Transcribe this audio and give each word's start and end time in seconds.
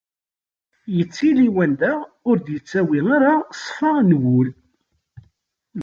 Yettili 0.95 1.45
wanda 1.55 1.93
ur 2.29 2.37
d-yettawi 2.39 2.99
ara 3.15 3.33
ṣṣfa 3.57 3.91
n 4.07 4.11
wul. 4.21 4.47